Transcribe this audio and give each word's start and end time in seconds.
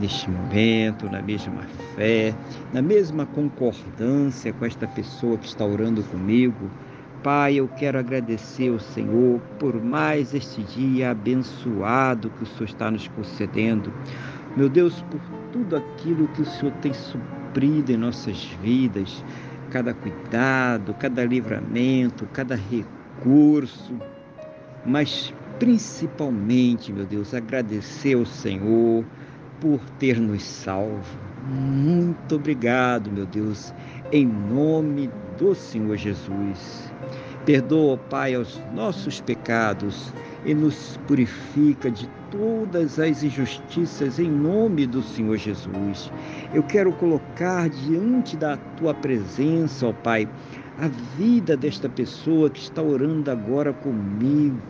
neste 0.00 0.30
momento, 0.30 1.08
na 1.10 1.22
mesma 1.22 1.62
fé, 1.94 2.34
na 2.72 2.82
mesma 2.82 3.26
concordância 3.26 4.52
com 4.52 4.64
esta 4.64 4.86
pessoa 4.86 5.38
que 5.38 5.46
está 5.46 5.64
orando 5.64 6.02
comigo. 6.04 6.70
Pai, 7.22 7.54
eu 7.54 7.68
quero 7.68 7.98
agradecer 7.98 8.70
ao 8.70 8.78
Senhor 8.78 9.40
por 9.58 9.82
mais 9.82 10.34
este 10.34 10.62
dia 10.62 11.10
abençoado 11.10 12.30
que 12.30 12.42
o 12.42 12.46
Senhor 12.46 12.64
está 12.64 12.90
nos 12.90 13.08
concedendo. 13.08 13.92
Meu 14.56 14.68
Deus, 14.68 15.00
por 15.10 15.20
tudo 15.52 15.76
aquilo 15.76 16.28
que 16.28 16.42
o 16.42 16.46
Senhor 16.46 16.72
tem 16.82 16.92
suprido 16.92 17.92
em 17.92 17.96
nossas 17.96 18.44
vidas, 18.62 19.24
cada 19.70 19.94
cuidado, 19.94 20.94
cada 20.94 21.24
livramento, 21.24 22.28
cada 22.32 22.56
recurso, 22.56 23.94
mas 24.84 25.32
principalmente, 25.58 26.92
meu 26.92 27.06
Deus, 27.06 27.32
agradecer 27.32 28.14
ao 28.14 28.26
Senhor 28.26 29.04
por 29.64 29.80
ter 29.98 30.20
nos 30.20 30.42
salvo. 30.42 31.18
Muito 31.42 32.36
obrigado, 32.36 33.10
meu 33.10 33.24
Deus, 33.24 33.72
em 34.12 34.26
nome 34.26 35.08
do 35.38 35.54
Senhor 35.54 35.96
Jesus. 35.96 36.92
Perdoa, 37.46 37.96
Pai, 37.96 38.36
os 38.36 38.60
nossos 38.74 39.22
pecados 39.22 40.12
e 40.44 40.54
nos 40.54 41.00
purifica 41.08 41.90
de 41.90 42.06
todas 42.30 42.98
as 42.98 43.22
injustiças 43.22 44.18
em 44.18 44.30
nome 44.30 44.86
do 44.86 45.02
Senhor 45.02 45.38
Jesus. 45.38 46.12
Eu 46.52 46.62
quero 46.62 46.92
colocar 46.92 47.70
diante 47.70 48.36
da 48.36 48.58
tua 48.76 48.92
presença, 48.92 49.86
ó 49.86 49.94
Pai, 49.94 50.28
a 50.78 50.88
vida 51.16 51.56
desta 51.56 51.88
pessoa 51.88 52.50
que 52.50 52.60
está 52.60 52.82
orando 52.82 53.30
agora 53.30 53.72
comigo 53.72 54.60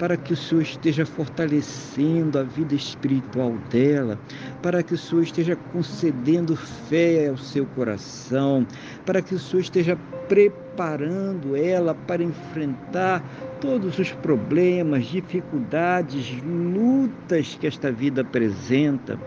para 0.00 0.16
que 0.16 0.32
o 0.32 0.36
Senhor 0.36 0.62
esteja 0.62 1.04
fortalecendo 1.04 2.38
a 2.38 2.42
vida 2.42 2.74
espiritual 2.74 3.52
dela, 3.70 4.18
para 4.62 4.82
que 4.82 4.94
o 4.94 4.98
Senhor 4.98 5.22
esteja 5.22 5.54
concedendo 5.74 6.56
fé 6.56 7.28
ao 7.28 7.36
seu 7.36 7.66
coração, 7.66 8.66
para 9.04 9.20
que 9.20 9.34
o 9.34 9.38
Senhor 9.38 9.60
esteja 9.60 9.98
preparando 10.26 11.54
ela 11.54 11.94
para 11.94 12.22
enfrentar 12.22 13.22
todos 13.60 13.98
os 13.98 14.10
problemas, 14.10 15.04
dificuldades, 15.04 16.34
lutas 16.42 17.58
que 17.60 17.66
esta 17.66 17.92
vida 17.92 18.22
apresenta. 18.22 19.20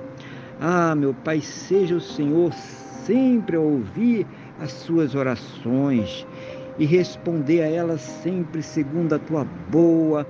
Ah, 0.60 0.96
meu 0.96 1.14
Pai, 1.14 1.40
seja 1.40 1.94
o 1.94 2.02
Senhor 2.02 2.52
sempre 3.06 3.58
a 3.58 3.60
ouvir 3.60 4.26
as 4.60 4.72
suas 4.72 5.14
orações 5.14 6.26
e 6.80 6.86
responder 6.86 7.62
a 7.62 7.68
elas 7.68 8.02
sempre 8.02 8.64
segundo 8.64 9.14
a 9.14 9.20
tua 9.20 9.46
boa 9.70 10.26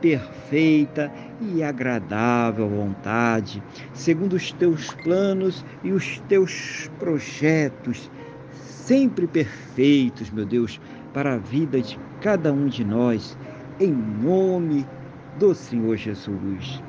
perfeita 0.00 1.12
e 1.40 1.62
agradável 1.62 2.68
vontade, 2.68 3.62
segundo 3.92 4.34
os 4.34 4.52
teus 4.52 4.92
planos 4.94 5.64
e 5.82 5.92
os 5.92 6.18
teus 6.28 6.90
projetos, 6.98 8.10
sempre 8.52 9.26
perfeitos, 9.26 10.30
meu 10.30 10.44
Deus, 10.44 10.80
para 11.12 11.34
a 11.34 11.38
vida 11.38 11.80
de 11.80 11.98
cada 12.20 12.52
um 12.52 12.66
de 12.66 12.84
nós, 12.84 13.36
em 13.80 13.92
nome 13.92 14.86
do 15.38 15.54
Senhor 15.54 15.96
Jesus. 15.96 16.82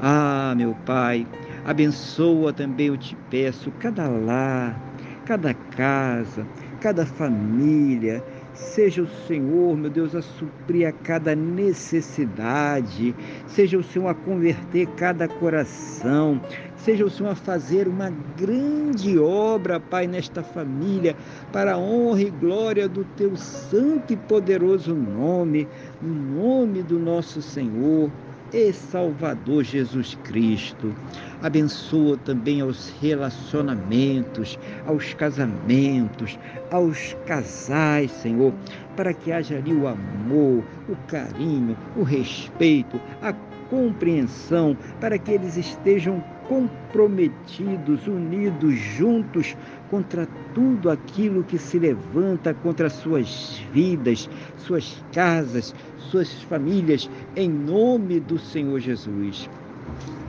Ah, 0.00 0.54
meu 0.56 0.74
Pai, 0.84 1.26
abençoa 1.64 2.52
também, 2.52 2.88
eu 2.88 2.96
te 2.96 3.16
peço, 3.30 3.70
cada 3.78 4.08
lar, 4.08 4.78
cada 5.24 5.54
casa, 5.54 6.46
cada 6.80 7.06
família, 7.06 8.22
Seja 8.54 9.02
o 9.02 9.08
Senhor, 9.26 9.76
meu 9.76 9.90
Deus, 9.90 10.14
a 10.14 10.22
suprir 10.22 10.86
a 10.86 10.92
cada 10.92 11.34
necessidade. 11.34 13.12
Seja 13.48 13.76
o 13.76 13.82
Senhor 13.82 14.08
a 14.08 14.14
converter 14.14 14.86
cada 14.96 15.26
coração. 15.26 16.40
Seja 16.76 17.04
o 17.04 17.10
Senhor 17.10 17.30
a 17.30 17.34
fazer 17.34 17.88
uma 17.88 18.12
grande 18.38 19.18
obra, 19.18 19.80
Pai, 19.80 20.06
nesta 20.06 20.42
família, 20.42 21.16
para 21.52 21.74
a 21.74 21.78
honra 21.78 22.22
e 22.22 22.30
glória 22.30 22.88
do 22.88 23.04
Teu 23.16 23.36
santo 23.36 24.12
e 24.12 24.16
poderoso 24.16 24.94
nome, 24.94 25.66
no 26.00 26.14
nome 26.14 26.82
do 26.82 26.98
nosso 26.98 27.42
Senhor 27.42 28.10
e 28.54 28.72
Salvador 28.72 29.64
Jesus 29.64 30.16
Cristo. 30.22 30.94
Abençoa 31.42 32.16
também 32.16 32.60
aos 32.60 32.94
relacionamentos, 33.00 34.56
aos 34.86 35.12
casamentos, 35.12 36.38
aos 36.70 37.16
casais, 37.26 38.12
Senhor, 38.12 38.54
para 38.96 39.12
que 39.12 39.32
haja 39.32 39.56
ali 39.56 39.74
o 39.74 39.88
amor, 39.88 40.62
o 40.88 40.94
carinho, 41.08 41.76
o 41.96 42.04
respeito, 42.04 43.00
a 43.20 43.32
compreensão, 43.68 44.76
para 45.00 45.18
que 45.18 45.32
eles 45.32 45.56
estejam 45.56 46.22
comprometidos, 46.48 48.06
unidos, 48.06 48.74
juntos 48.74 49.56
contra 49.90 50.26
tudo 50.54 50.90
aquilo 50.90 51.44
que 51.44 51.58
se 51.58 51.78
levanta 51.78 52.54
contra 52.54 52.88
suas 52.90 53.60
vidas, 53.72 54.28
suas 54.58 55.02
casas, 55.12 55.74
suas 55.98 56.32
famílias, 56.42 57.08
em 57.34 57.48
nome 57.48 58.20
do 58.20 58.38
Senhor 58.38 58.80
Jesus. 58.80 59.48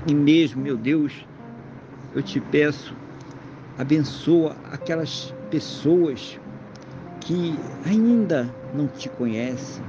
E 0.07 0.13
mesmo, 0.13 0.61
meu 0.61 0.77
Deus, 0.77 1.25
eu 2.13 2.21
te 2.21 2.39
peço, 2.39 2.95
abençoa 3.77 4.55
aquelas 4.71 5.33
pessoas 5.49 6.39
que 7.21 7.57
ainda 7.85 8.49
não 8.73 8.87
te 8.87 9.09
conhecem. 9.09 9.83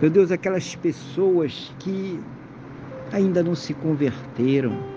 Meu 0.00 0.10
Deus, 0.10 0.30
aquelas 0.30 0.74
pessoas 0.74 1.72
que 1.78 2.20
ainda 3.12 3.42
não 3.42 3.54
se 3.54 3.72
converteram. 3.74 4.95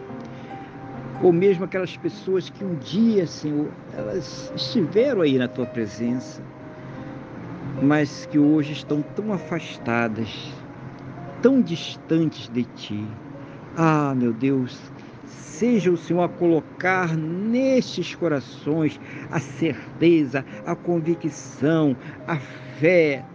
Ou 1.21 1.33
mesmo 1.33 1.65
aquelas 1.65 1.97
pessoas 1.97 2.49
que 2.49 2.63
um 2.63 2.75
dia, 2.75 3.27
Senhor, 3.27 3.69
elas 3.93 4.51
estiveram 4.55 5.21
aí 5.21 5.37
na 5.37 5.49
tua 5.49 5.65
presença, 5.65 6.41
mas 7.81 8.25
que 8.25 8.39
hoje 8.39 8.71
estão 8.71 9.01
tão 9.01 9.33
afastadas, 9.33 10.53
tão 11.41 11.61
distantes 11.61 12.47
de 12.47 12.63
ti. 12.63 13.05
Ah, 13.75 14.13
meu 14.15 14.31
Deus, 14.31 14.79
seja 15.25 15.91
o 15.91 15.97
Senhor 15.97 16.21
a 16.23 16.29
colocar 16.29 17.17
nestes 17.17 18.15
corações 18.15 18.99
a 19.29 19.39
certeza, 19.39 20.45
a 20.65 20.73
convicção, 20.73 21.97
a 22.25 22.37
fé 22.37 23.25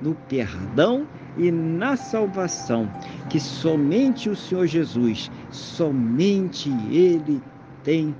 no 0.00 0.14
perdão 0.14 1.04
e 1.36 1.50
na 1.50 1.96
salvação 1.96 2.88
que 3.28 3.40
somente 3.40 4.28
o 4.28 4.36
Senhor 4.36 4.66
Jesus, 4.66 5.30
somente 5.50 6.70
Ele 6.90 7.42
tem 7.82 8.14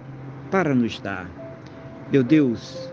para 0.51 0.75
nos 0.75 0.99
dar. 1.01 1.29
Meu 2.11 2.23
Deus, 2.23 2.91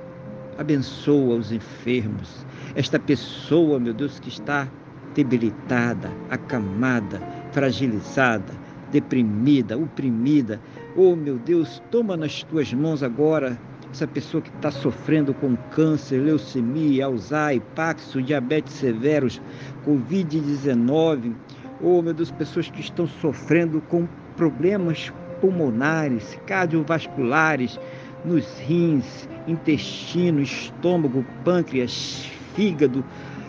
abençoa 0.58 1.36
os 1.36 1.52
enfermos, 1.52 2.46
esta 2.76 3.00
pessoa, 3.00 3.80
meu 3.80 3.94
Deus, 3.94 4.20
que 4.20 4.30
está 4.30 4.68
debilitada, 5.14 6.12
acamada, 6.30 7.22
fragilizada, 7.52 8.54
deprimida, 8.92 9.78
oprimida. 9.78 10.60
Oh, 10.96 11.16
meu 11.16 11.38
Deus, 11.38 11.82
toma 11.92 12.16
nas 12.16 12.44
tuas 12.44 12.74
mãos 12.74 13.04
agora 13.04 13.60
essa 13.92 14.08
pessoa 14.08 14.42
que 14.42 14.50
está 14.50 14.72
sofrendo 14.72 15.34
com 15.34 15.56
câncer, 15.70 16.22
leucemia, 16.22 17.06
Alzheimer, 17.06 17.62
Paxo, 17.76 18.22
diabetes 18.22 18.74
severos, 18.74 19.42
Covid-19. 19.86 21.34
Oh, 21.82 22.02
meu 22.02 22.14
Deus, 22.14 22.32
pessoas 22.32 22.70
que 22.70 22.80
estão 22.80 23.08
sofrendo 23.08 23.82
com 23.82 24.08
problemas 24.38 25.12
pulmonares, 25.42 26.40
cardiovasculares, 26.46 27.80
nos 28.24 28.46
rins, 28.60 29.28
intestino, 29.48 30.42
estômago, 30.42 31.26
pâncreas, 31.44 32.30
fígado. 32.56 33.04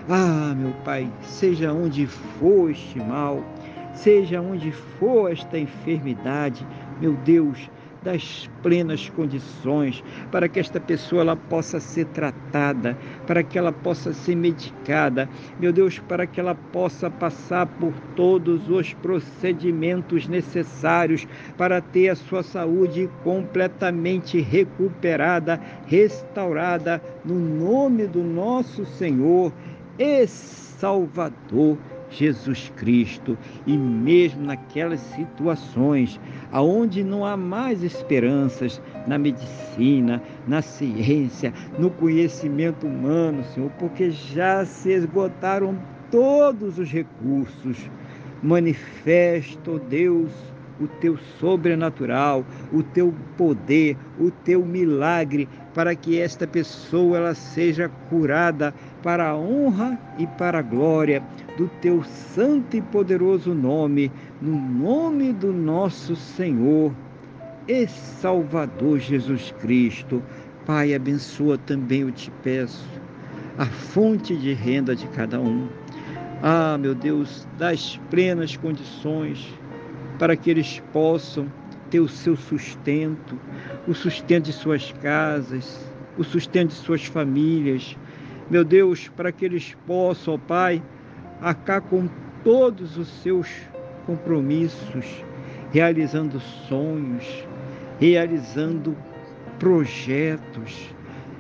Ah, 0.09 0.55
meu 0.57 0.73
Pai, 0.85 1.09
seja 1.23 1.73
onde 1.73 2.07
for 2.07 2.71
este 2.71 2.99
mal, 2.99 3.45
seja 3.95 4.41
onde 4.41 4.73
for 4.73 5.31
esta 5.31 5.59
enfermidade, 5.59 6.67
meu 7.01 7.13
Deus, 7.25 7.71
das 8.03 8.49
plenas 8.63 9.09
condições 9.11 10.03
para 10.31 10.49
que 10.49 10.61
esta 10.61 10.81
pessoa 10.81 11.23
ela 11.23 11.37
possa 11.37 11.81
ser 11.81 12.07
tratada, 12.07 12.97
para 13.27 13.43
que 13.43 13.59
ela 13.59 13.73
possa 13.73 14.13
ser 14.13 14.35
medicada, 14.35 15.29
meu 15.59 15.73
Deus, 15.73 15.99
para 15.99 16.27
que 16.27 16.41
ela 16.41 16.55
possa 16.55 17.11
passar 17.11 17.67
por 17.67 17.93
todos 18.17 18.69
os 18.69 18.93
procedimentos 18.95 20.27
necessários 20.27 21.27
para 21.57 21.81
ter 21.81 22.09
a 22.09 22.17
sua 22.17 22.43
saúde 22.43 23.09
completamente 23.23 24.41
recuperada, 24.41 25.61
restaurada, 25.87 27.03
no 27.25 27.35
nome 27.35 28.07
do 28.07 28.23
nosso 28.23 28.85
Senhor 28.85 29.53
e 29.99 30.27
Salvador 30.27 31.79
Jesus 32.13 32.73
Cristo. 32.77 33.37
E 33.67 33.77
mesmo 33.77 34.45
naquelas 34.45 35.01
situações 35.01 36.21
aonde 36.51 37.03
não 37.03 37.25
há 37.25 37.37
mais 37.37 37.83
esperanças 37.83 38.81
na 39.07 39.19
medicina, 39.19 40.23
na 40.47 40.63
ciência, 40.63 41.53
no 41.79 41.91
conhecimento 41.91 42.87
humano, 42.87 43.45
Senhor, 43.45 43.71
porque 43.79 44.11
já 44.11 44.65
se 44.65 44.91
esgotaram 44.91 45.79
todos 46.11 46.79
os 46.79 46.91
recursos. 46.91 47.91
Manifesta, 48.43 49.79
Deus, 49.89 50.33
o 50.81 50.89
teu 50.89 51.17
sobrenatural, 51.39 52.45
o 52.73 52.83
teu 52.83 53.15
poder, 53.37 53.97
o 54.19 54.31
teu 54.31 54.65
milagre, 54.65 55.49
para 55.73 55.95
que 55.95 56.19
esta 56.19 56.47
pessoa 56.47 57.19
ela 57.19 57.35
seja 57.35 57.89
curada 58.11 58.75
para 59.03 59.31
a 59.31 59.37
honra 59.37 59.99
e 60.19 60.27
para 60.27 60.59
a 60.59 60.63
glória 60.63 61.23
do 61.57 61.69
teu 61.81 62.03
santo 62.03 62.77
e 62.77 62.81
poderoso 62.81 63.55
nome, 63.55 64.11
no 64.41 64.53
nome 64.53 65.33
do 65.33 65.53
nosso 65.53 66.17
Senhor 66.17 66.93
e 67.69 67.87
Salvador 67.87 68.99
Jesus 68.99 69.53
Cristo. 69.61 70.23
Pai, 70.65 70.95
abençoa 70.95 71.59
também, 71.59 72.03
eu 72.03 72.13
te 72.13 72.31
peço, 72.43 72.89
a 73.59 73.67
fonte 73.67 74.37
de 74.37 74.53
renda 74.53 74.97
de 74.97 75.07
cada 75.09 75.41
um. 75.41 75.69
Ah, 76.43 76.77
meu 76.79 76.95
Deus, 76.95 77.47
das 77.59 78.01
plenas 78.11 78.57
condições 78.57 79.53
para 80.19 80.37
que 80.37 80.51
eles 80.51 80.83
possam 80.93 81.47
ter 81.91 82.01
o 82.01 82.09
seu 82.09 82.37
sustento, 82.37 83.39
o 83.87 83.95
sustento 83.95 84.47
de 84.47 84.53
suas 84.53 84.93
casas, 85.03 85.85
o 86.17 86.25
sustento 86.25 86.69
de 86.69 86.77
suas 86.77 87.05
famílias. 87.05 87.97
Meu 88.51 88.65
Deus, 88.65 89.09
para 89.09 89.31
que 89.31 89.45
eles 89.45 89.77
possam, 89.87 90.35
ó 90.35 90.39
Pai, 90.39 90.83
acá 91.43 91.81
com 91.81 92.09
todos 92.45 92.97
os 92.97 93.09
seus 93.23 93.49
compromissos, 94.07 95.25
realizando 95.73 96.41
sonhos, 96.41 97.47
realizando 98.01 98.97
projetos. 99.59 100.95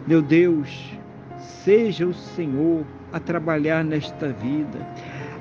Meu 0.06 0.20
Deus, 0.20 0.96
seja 1.38 2.06
o 2.06 2.14
Senhor 2.14 2.84
a 3.12 3.20
trabalhar 3.20 3.84
nesta 3.84 4.28
vida 4.28 4.78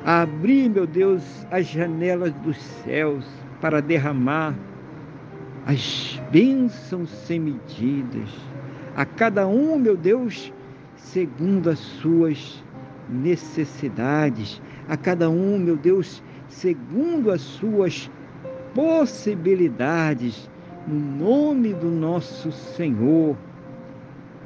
a 0.04 0.22
abrir, 0.22 0.70
meu 0.70 0.88
Deus, 0.88 1.24
as 1.52 1.68
janelas 1.68 2.34
dos 2.36 2.58
céus 2.58 3.26
para 3.60 3.82
derramar 3.82 4.56
as 5.66 6.20
bênçãos 6.32 7.10
sem 7.10 7.40
medidas 7.40 8.30
a 8.96 9.06
cada 9.06 9.48
um, 9.48 9.78
meu 9.78 9.96
Deus, 9.96 10.52
segundo 10.96 11.70
as 11.70 11.80
suas 11.80 12.62
necessidades, 13.10 14.62
a 14.88 14.96
cada 14.98 15.30
um, 15.30 15.58
meu 15.58 15.76
Deus, 15.76 16.24
segundo 16.48 17.32
as 17.32 17.42
suas 17.42 18.10
possibilidades, 18.74 20.50
no 20.88 21.00
nome 21.00 21.74
do 21.74 21.90
nosso 21.90 22.52
Senhor 22.52 23.36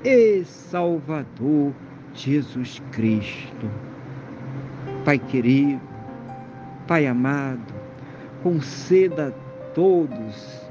e 0.04 0.44
Salvador 0.44 1.74
Jesus 2.13 2.81
Cristo. 2.92 3.69
Pai 5.04 5.18
querido, 5.18 5.81
Pai 6.88 7.07
amado, 7.07 7.74
conceda 8.44 9.30
a 9.30 9.31
todos 9.74 10.62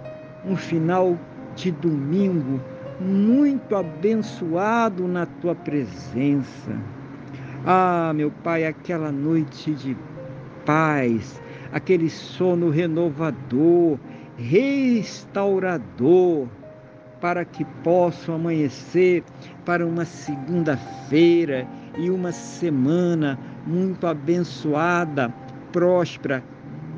um 0.44 0.56
final 0.56 1.18
de 1.56 1.70
domingo 1.72 2.60
muito 3.00 3.74
abençoado 3.74 5.08
na 5.08 5.26
tua 5.26 5.54
presença. 5.54 6.72
Ah, 7.66 8.12
meu 8.14 8.30
Pai, 8.30 8.66
aquela 8.66 9.10
noite 9.10 9.72
de 9.72 9.96
paz, 10.66 11.40
aquele 11.72 12.10
sono 12.10 12.68
renovador, 12.68 13.98
restaurador, 14.36 16.46
para 17.22 17.42
que 17.42 17.64
possam 17.82 18.34
amanhecer 18.34 19.24
para 19.64 19.86
uma 19.86 20.04
segunda-feira 20.04 21.66
e 21.96 22.10
uma 22.10 22.32
semana 22.32 23.38
muito 23.66 24.06
abençoada, 24.06 25.32
próspera, 25.72 26.44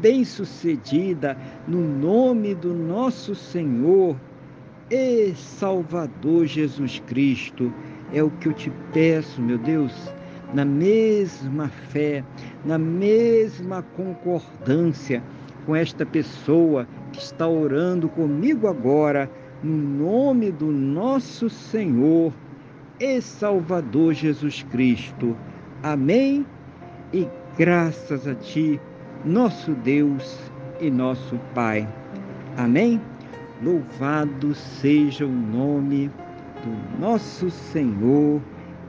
bem-sucedida, 0.01 1.39
no 1.69 1.81
nome 1.81 2.57
do 2.57 2.75
nosso 2.75 3.37
Senhor 3.37 4.17
e 4.91 5.33
Salvador 5.37 6.45
Jesus 6.45 7.01
Cristo. 7.07 7.73
É 8.13 8.21
o 8.21 8.31
que 8.31 8.49
eu 8.49 8.53
te 8.53 8.73
peço, 8.93 9.41
meu 9.41 9.59
Deus, 9.59 9.93
na 10.55 10.65
mesma 10.65 11.69
fé, 11.69 12.25
na 12.65 12.79
mesma 12.79 13.83
concordância 13.97 15.23
com 15.65 15.75
esta 15.75 16.07
pessoa 16.07 16.87
que 17.13 17.21
está 17.21 17.47
orando 17.47 18.09
comigo 18.09 18.69
agora, 18.69 19.31
no 19.63 19.77
nome 19.77 20.53
do 20.53 20.67
nosso 20.67 21.51
Senhor 21.51 22.33
e 23.01 23.21
Salvador 23.21 24.15
Jesus 24.15 24.63
Cristo. 24.71 25.37
Amém 25.83 26.47
e 27.13 27.29
graças 27.59 28.27
a 28.27 28.35
Ti, 28.35 28.81
nosso 29.25 29.73
Deus 29.73 30.39
e 30.81 30.91
nosso 30.91 31.39
Pai. 31.55 31.89
Amém? 32.57 33.01
Louvado 33.63 34.55
seja 34.55 35.27
o 35.27 35.33
nome 35.33 36.11
do 36.63 37.01
nosso 37.01 37.51
Senhor 37.51 38.41